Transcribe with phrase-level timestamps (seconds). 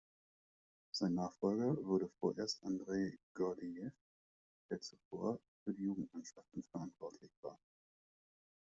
[0.91, 3.91] Sein Nachfolger wurde vorerst Andrei Gordejew,
[4.67, 7.59] der zuvor für die Jugendmannschaften verantwortlich war.